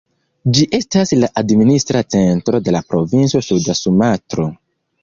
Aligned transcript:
Ĝi 0.57 0.63
estas 0.77 1.13
la 1.25 1.29
administra 1.43 2.03
centro 2.17 2.63
de 2.69 2.77
la 2.79 2.85
provinco 2.95 3.47
Suda 3.51 3.79
Sumatro. 3.83 4.53